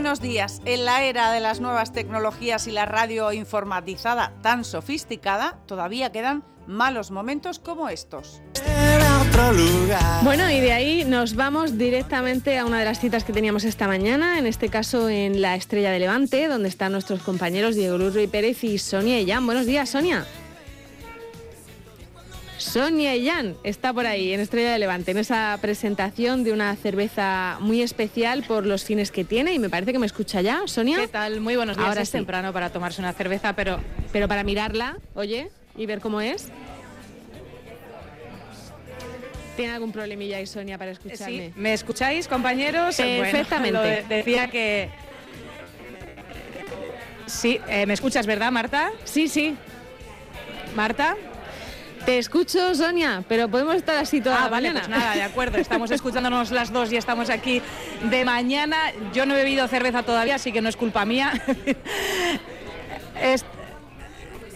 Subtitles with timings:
[0.00, 0.62] buenos días.
[0.64, 6.42] En la era de las nuevas tecnologías y la radio informatizada tan sofisticada, todavía quedan
[6.66, 8.40] malos momentos como estos.
[10.22, 13.86] Bueno, y de ahí nos vamos directamente a una de las citas que teníamos esta
[13.88, 18.26] mañana, en este caso en la Estrella de Levante, donde están nuestros compañeros Diego Luis
[18.30, 19.44] Pérez y Sonia Jan.
[19.44, 20.24] Buenos días, Sonia.
[22.60, 27.56] Sonia Jan está por ahí en Estrella de Levante, en esa presentación de una cerveza
[27.60, 30.98] muy especial por los fines que tiene y me parece que me escucha ya, Sonia.
[30.98, 31.40] ¿Qué tal?
[31.40, 31.88] Muy buenos días.
[31.88, 32.18] Ahora es sí.
[32.18, 33.80] temprano para tomarse una cerveza, pero
[34.12, 36.48] Pero para mirarla, oye, y ver cómo es.
[39.56, 41.48] ¿Tiene algún problemilla ahí, Sonia, para escucharme?
[41.48, 42.96] sí, ¿me escucháis, compañeros?
[42.96, 43.78] Perfectamente.
[43.78, 44.90] Bueno, lo de- decía que
[47.26, 48.90] Sí, eh, ¿me escuchas, verdad, Marta?
[49.04, 49.56] Sí, sí.
[50.76, 51.16] Marta.
[52.10, 54.88] Te escucho, Sonia, pero podemos estar así toda Ah, la vale, mañana.
[54.88, 55.58] pues nada, de acuerdo.
[55.58, 57.62] Estamos escuchándonos las dos y estamos aquí
[58.02, 58.76] de mañana.
[59.12, 61.30] Yo no he bebido cerveza todavía, así que no es culpa mía.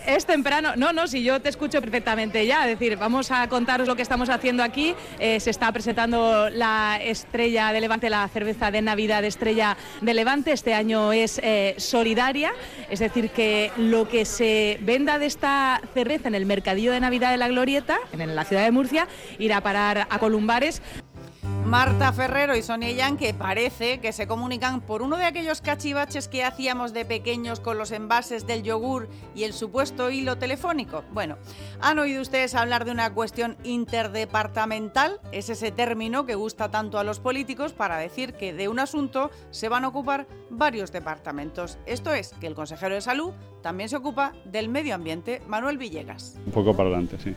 [0.07, 0.75] es temprano.
[0.77, 2.69] No, no, si yo te escucho perfectamente ya.
[2.69, 4.95] Es decir, vamos a contaros lo que estamos haciendo aquí.
[5.19, 10.15] Eh, se está presentando la estrella de Levante, la cerveza de Navidad de Estrella de
[10.15, 10.53] Levante.
[10.53, 12.53] Este año es eh, solidaria,
[12.91, 17.31] es decir, que lo que se venda de esta cerveza en el mercadillo de Navidad
[17.31, 20.83] de la Glorieta, en la ciudad de Murcia, irá a parar a Columbares.
[21.75, 26.29] Marta Ferrero y Sonia Yan, que parece que se comunican por uno de aquellos cachivaches
[26.29, 31.03] que hacíamos de pequeños con los envases del yogur y el supuesto hilo telefónico.
[31.13, 31.37] Bueno,
[31.81, 35.19] ¿han oído ustedes hablar de una cuestión interdepartamental?
[35.33, 39.33] Es ese término que gusta tanto a los políticos para decir que de un asunto
[39.51, 41.79] se van a ocupar varios departamentos.
[41.87, 46.37] Esto es, que el consejero de salud también se ocupa del medio ambiente, Manuel Villegas.
[46.47, 47.35] Un poco para adelante, sí.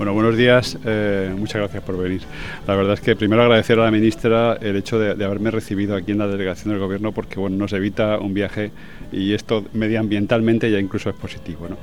[0.00, 0.78] Bueno, buenos días.
[0.86, 2.22] eh, muchas gracias por venir.
[2.66, 5.94] La verdad es que primero agradecer a la ministra el hecho de, de haberme recibido
[5.94, 8.72] aquí en la delegación del gobierno porque bueno, nos evita un viaje
[9.12, 11.68] y esto medioambientalmente ya incluso es positivo.
[11.68, 11.76] ¿no?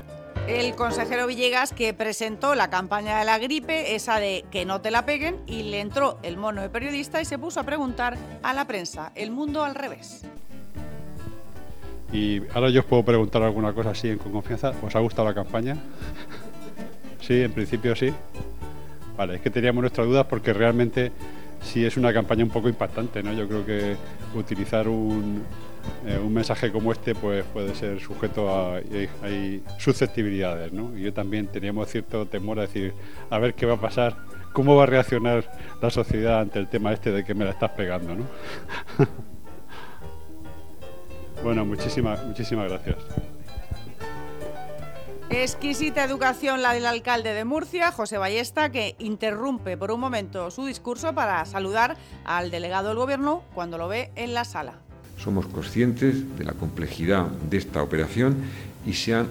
[0.47, 4.89] El consejero Villegas que presentó la campaña de la gripe, esa de que no te
[4.89, 8.51] la peguen, y le entró el mono de periodista y se puso a preguntar a
[8.51, 10.25] la prensa, el mundo al revés.
[12.11, 14.71] Y ahora yo os puedo preguntar alguna cosa así con confianza.
[14.81, 15.77] ¿Os ha gustado la campaña?
[17.27, 18.13] Sí, en principio sí.
[19.17, 21.11] Vale, es que teníamos nuestras dudas porque realmente
[21.61, 23.33] sí es una campaña un poco impactante, ¿no?
[23.33, 23.97] Yo creo que
[24.33, 25.43] utilizar un,
[26.05, 30.97] eh, un mensaje como este pues puede ser sujeto a hay, hay susceptibilidades, ¿no?
[30.97, 32.93] Y yo también teníamos cierto temor a decir,
[33.29, 34.15] a ver qué va a pasar,
[34.53, 35.51] cómo va a reaccionar
[35.81, 38.23] la sociedad ante el tema este de que me la estás pegando, ¿no?
[41.43, 42.95] bueno, muchísimas, muchísimas gracias.
[45.43, 50.65] Exquisita educación la del alcalde de Murcia, José Ballesta, que interrumpe por un momento su
[50.65, 54.79] discurso para saludar al delegado del gobierno cuando lo ve en la sala.
[55.15, 58.35] Somos conscientes de la complejidad de esta operación
[58.83, 59.27] y se han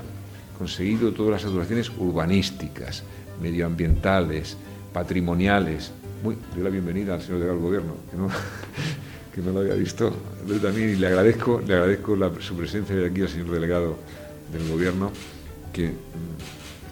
[0.57, 3.03] conseguido todas las saturaciones urbanísticas,
[3.43, 4.57] medioambientales,
[4.93, 5.91] patrimoniales.
[6.23, 7.95] Muy, doy la bienvenida al señor delegado del gobierno,
[9.35, 10.15] que no, lo había visto.
[10.47, 13.97] Yo también y le agradezco, le agradezco su presencia hoy aquí al señor delegado
[14.53, 15.11] del gobierno,
[15.77, 15.93] que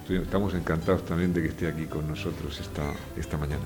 [0.02, 2.82] estoy- estamos encantados también de que esté aquí con nosotros esta,
[3.18, 3.62] esta mañana.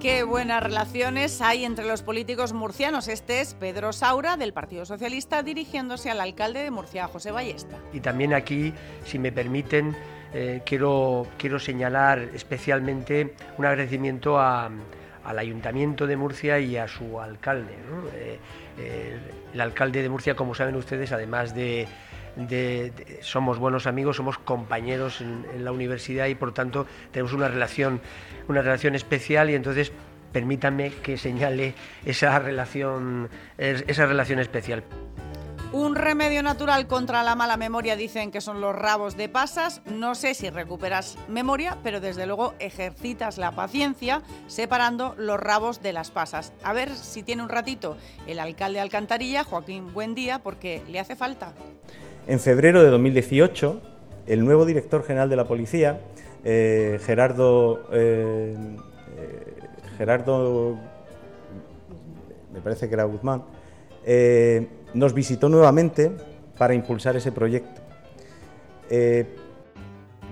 [0.00, 3.08] Qué buenas relaciones hay entre los políticos murcianos.
[3.08, 7.76] Este es Pedro Saura, del Partido Socialista, dirigiéndose al alcalde de Murcia, José Ballesta.
[7.92, 8.72] Y también aquí,
[9.04, 9.96] si me permiten,
[10.32, 14.70] eh, quiero, quiero señalar especialmente un agradecimiento a-
[15.24, 17.76] al Ayuntamiento de Murcia y a su alcalde.
[17.88, 18.08] ¿no?
[18.12, 18.38] Eh,
[18.78, 19.18] eh,
[19.54, 21.86] el alcalde de Murcia, como saben ustedes, además de,
[23.20, 28.00] somos buenos amigos, somos compañeros en, la universidad y por tanto tenemos una relación,
[28.48, 29.92] una relación especial y entonces
[30.32, 33.28] permítanme que señale esa relación,
[33.58, 34.82] es- esa relación especial.
[35.72, 39.80] Un remedio natural contra la mala memoria dicen que son los rabos de pasas.
[39.86, 45.94] No sé si recuperas memoria, pero desde luego ejercitas la paciencia separando los rabos de
[45.94, 46.52] las pasas.
[46.62, 47.96] A ver si tiene un ratito
[48.26, 51.54] el alcalde de Alcantarilla, Joaquín Buendía, porque le hace falta.
[52.26, 53.80] En febrero de 2018,
[54.26, 56.00] el nuevo director general de la policía,
[56.44, 58.54] eh, Gerardo, eh,
[59.18, 59.54] eh,
[59.98, 60.78] Gerardo,
[62.52, 63.42] me parece que era Guzmán,
[64.94, 66.12] nos visitó nuevamente
[66.56, 67.80] para impulsar ese proyecto.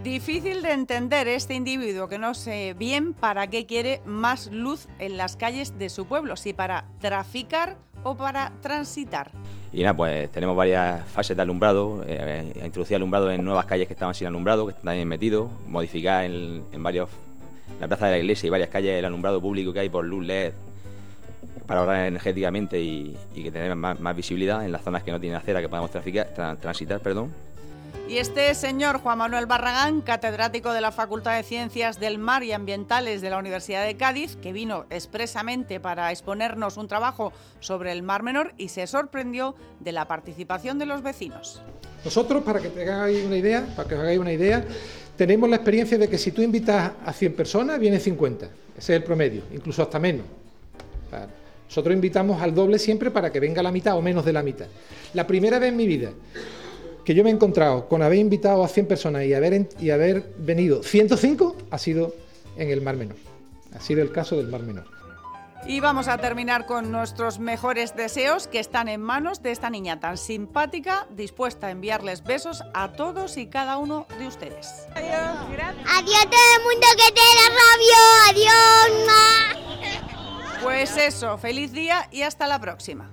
[0.04, 5.16] Difícil de entender este individuo que no sé bien para qué quiere más luz en
[5.16, 9.32] las calles de su pueblo, si para traficar o para transitar.
[9.72, 13.92] Y nada, pues tenemos varias fases de alumbrado, eh, introducir alumbrado en nuevas calles que
[13.92, 17.08] estaban sin alumbrado, que están también metidos, modificar en, en varios
[17.80, 20.26] la plaza de la iglesia y varias calles el alumbrado público que hay por luz
[20.26, 20.52] LED
[21.66, 25.60] para ahorrar energéticamente y, que tener más, visibilidad en las zonas que no tienen acera
[25.60, 27.00] que podamos transitar.
[27.00, 27.32] Perdón.
[28.08, 32.52] Y este señor Juan Manuel Barragán, catedrático de la Facultad de Ciencias del Mar y
[32.52, 38.02] Ambientales de la Universidad de Cádiz, que vino expresamente para exponernos un trabajo sobre el
[38.02, 41.62] Mar Menor y se sorprendió de la participación de los vecinos.
[42.04, 44.64] Nosotros, para que te hagáis una idea, para que os hagáis una idea,
[45.16, 48.46] tenemos la experiencia de que si tú invitas a 100 personas, vienen 50.
[48.46, 50.26] Ese es el promedio, incluso hasta menos.
[51.68, 54.66] Nosotros invitamos al doble siempre para que venga la mitad o menos de la mitad.
[55.14, 56.10] La primera vez en mi vida
[57.04, 60.32] que yo me he encontrado con haber invitado a 100 personas y haber, y haber
[60.38, 62.14] venido 105 ha sido
[62.56, 63.16] en el Mar Menor.
[63.74, 65.00] Ha sido el caso del Mar Menor.
[65.66, 70.00] Y vamos a terminar con nuestros mejores deseos que están en manos de esta niña
[70.00, 74.86] tan simpática, dispuesta a enviarles besos a todos y cada uno de ustedes.
[74.94, 75.36] Adiós,
[75.98, 78.00] Adiós todo el mundo que te da rabio.
[78.30, 78.70] Adiós.
[80.62, 83.10] Pues eso, feliz día y hasta la próxima.